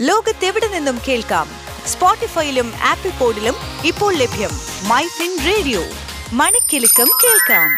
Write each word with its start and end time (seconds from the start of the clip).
ലോകത്തെവിടെ 0.00 0.68
നിന്നും 0.74 0.98
കേൾക്കാം? 1.08 1.46
സ്പോട്ടിഫൈയിലും 1.86 2.72
ആപ്പിൾ 2.88 3.18
പോഡിലും 3.18 3.54
ഇപ്പോൾ 3.86 4.14
ലഭ്യം 4.14 4.50
മൈ 4.88 5.02
ഫിൻ 5.02 5.38
റേഡിയോ. 5.46 5.80
മണിക്കെലക്കം 6.32 7.08
കേൾക്കാം. 7.24 7.70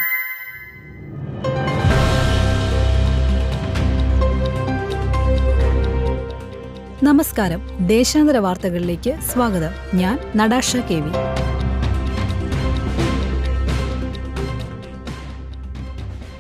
നമസ്കാരം. 7.05 7.87
ദേശാന്തര 7.87 8.37
വാർത്തകളിലേക്ക് 8.37 9.21
സ്വാഗതം. 9.33 9.71
ഞാൻ 9.95 10.19
നടാഷ 10.37 10.77
കെ 10.77 10.95
വി. 10.95 11.11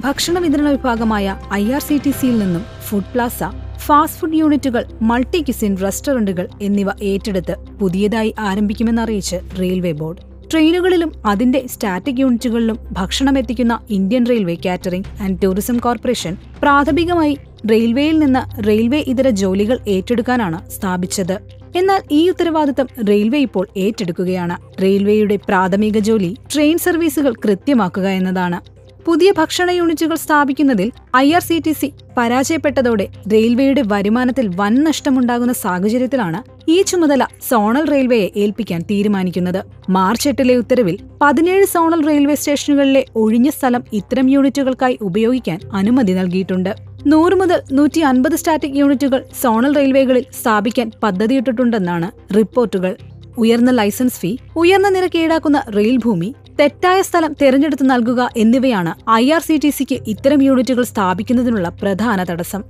ഭക്ഷണ 0.01 0.39
വിതരണ 0.39 0.69
വിഭാഗമായ 0.69 1.39
ഐ 1.53 1.73
ആർ 1.73 1.81
സി 1.81 2.01
ടി 2.07 2.11
സിയിൽ 2.11 2.39
നിന്നും 2.39 2.67
ഫുഡ് 2.89 3.05
പ്ലാസ 3.05 3.43
ഫാസ്റ്റ് 3.91 4.21
ഫുഡ് 4.21 4.35
യൂണിറ്റുകൾ 4.35 4.85
മൾട്ടി 5.03 5.39
ക്യുസിൻ 5.41 5.77
റെസ്റ്റോറന്റുകൾ 5.77 6.49
എന്നിവ 6.63 6.91
ഏറ്റെടുത്ത് 7.03 7.55
പുതിയതായി 7.81 8.35
ആരംഭിക്കുമെന്നറിയിച്ച് 8.39 9.37
റെയിൽവേ 9.61 9.93
ബോർഡ്. 9.93 10.51
ട്രെയിനുകളിലും 10.51 11.13
അതിന്റെ 11.27 11.67
സ്റ്റാറ്റിക് 11.67 12.21
യൂണിറ്റുകളിലും 12.21 12.79
ഭക്ഷണം 12.93 13.39
എത്തിക്കുന്ന 13.39 13.81
Indian 13.91 14.27
railway 14.27 14.57
catering 14.65 15.23
and 15.23 15.43
tourism 15.43 15.79
corporation 15.79 16.37
പ്രാഥമികമായി 16.63 17.39
റെയിൽവേയിൽ 17.71 18.19
നിന്ന് 18.19 18.67
റെയിൽവേ 18.67 19.01
ഇതര 19.07 19.31
ജോലികൾ 19.31 19.79
ഏറ്റെടുക്കാനാണ് 19.89 20.71
സ്ഥാപിച്ചത്. 20.71 21.37
എന്നാൽ 21.77 22.03
ഈ 22.13 22.29
ഉത്തരവാദിത്തം 22.31 22.87
റെയിൽവേ 23.09 23.39
ഇപ്പോൾ 23.39 23.69
ഏറ്റെടുക്കുകയാണ്. 23.77 24.83
റെയിൽവേയുടെ 24.83 25.37
പ്രാഥമിക 25.37 25.99
ജോലി 25.99 26.37
ട്രെയിൻ 26.55 26.79
സർവീസുകൾ 26.79 27.33
കൃത്യമാക്കുക 27.33 28.09
എന്നതാണ്. 28.09 28.80
പുതിയ 29.07 29.33
ഭക്ഷണ 29.39 29.71
യൂണിറ്റുകൾ 29.71 30.15
സ്ഥാപിക്കുന്നതിൽ 30.15 30.89
I 31.17 31.33
R 31.33 31.41
C 31.41 31.57
T 31.67 31.73
C 31.73 31.89
പരാജയപ്പെട്ടതോടെ 32.17 33.07
റെയിൽവേയുടെ 33.33 33.83
വരുമാനത്തിൽ 33.93 34.47
വൻ 34.57 34.75
നഷ്ടമുണ്ടാകുന്ന 34.85 35.53
സാഹചര്യത്തിലാണ് 35.53 36.71
ഈ 36.71 36.83
ചുമതല 36.83 37.25
സോണൽ 37.49 37.85
റെയിൽവേയെ 37.91 38.31
ഏൽപ്പിക്കാൻ 38.37 38.83
തീരുമാനിക്കുന്നത്. 38.91 39.61
മാർച്ച് 39.89 40.29
എട്ടിലെ 40.29 40.57
ഉത്തരവിൽ 40.57 40.99
പതിനേഴ് 41.23 41.65
സോണൽ 41.65 42.07
റെയിൽവേ 42.07 42.35
സ്റ്റേഷനുകളിലെ 42.35 43.05
ഒഴിഞ്ഞ 43.17 43.51
സ്ഥലം 43.51 43.85
ഇത്തരം 43.93 44.31
യൂണിറ്റുകൾക്കായി 44.31 44.99
ഉപയോഗിക്കാൻ 45.03 45.61
അനുമതി 45.73 46.13
നൽകിയിട്ടുണ്ട്. 46.13 46.73
നൂറ് 47.07 47.35
മുതൽ 47.35 47.63
നൂറ്റി 47.73 48.01
അൻപത് 48.01 48.37
സ്റ്റാറ്റിക് 48.37 48.77
യൂണിറ്റുകൾ 48.77 49.25
സോണൽ 49.43 49.75
റെയിൽവേകളിൽ 49.75 50.27
സ്ഥാപിക്കാൻ 50.43 50.93
പദ്ധതിയിട്ടിട്ടുണ്ടെന്നാണ് 51.03 52.11
റിപ്പോർട്ടുകൾ. 52.35 52.97
ഉയർന്ന 53.39 53.71
ലൈസൻസ് 53.71 54.19
ഫീ 54.21 54.37
ഉയർന്ന 54.57 54.89
നിരക്ക് 54.89 55.19
ഈടാക്കുന്ന 55.19 55.59
റെയിൽ 55.77 55.97
ഭൂമി 55.97 56.35
തെറ്റായ 56.61 57.03
സ്ഥലം 57.03 57.33
തിരഞ്ഞെടുത്ത് 57.43 57.91
നൽകുക 57.91 58.31
എന്നിവയാണ് 58.37 58.93
ഐ 59.11 59.31
ആർ 59.33 59.41
സി 59.41 59.55
ടി 59.57 59.71
സിക്ക് 59.71 59.97
ഇത്തരം 60.07 60.43
യൂണിറ്റുകൾ 60.43 60.85
സ്ഥാപിക്കുന്നതിനുള്ള 60.85 61.69
പ്രധാന 61.83 62.25
തടസ്സം. 62.25 62.63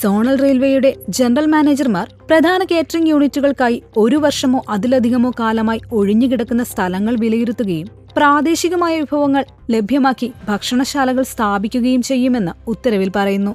സോണൽ 0.00 0.36
റെയിൽവേയുടെ 0.42 0.90
ജനറൽ 1.08 1.46
മാനേജർമാർ 1.46 2.06
പ്രധാന 2.30 2.60
കേറ്ററിംഗ് 2.70 3.10
യൂണിറ്റുകൾക്കായി 3.10 3.82
ഒരു 3.96 4.16
വർഷമോ 4.16 4.64
അതിലധികമോ 4.68 5.32
കാലമായി 5.40 5.80
ഒഴിഞ്ഞുകിടക്കുന്ന 5.92 6.62
സ്ഥലങ്ങൾ 6.62 7.16
വിലയിരുത്തുകയും 7.16 7.90
പ്രാദേശികമായ 8.16 8.94
വിഭവങ്ങൾ 9.00 9.44
ലഭ്യമാക്കി 9.70 10.32
ഭക്ഷണശാലകൾ 10.48 11.22
സ്ഥാപിക്കുകയും 11.22 12.02
ചെയ്യുമെന്ന് 12.02 12.52
ഉത്തരവിൽ 12.70 13.12
പറയുന്നു. 13.16 13.54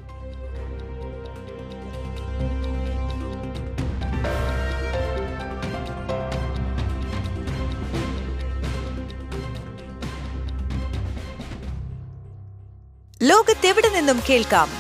ലോകത്തെവിടെ 13.21 13.89
നിന്നും 13.89 14.17
കേൾക്കാം 14.29 14.67